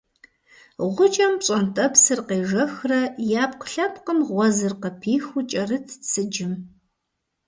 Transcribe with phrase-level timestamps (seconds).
[0.95, 6.53] Гъукӏэм пщӏантӏэпсыр къежэхрэ и ӏэпкълъэпкъым гъуэзыр къыпихыу кӏэрытт сыджым.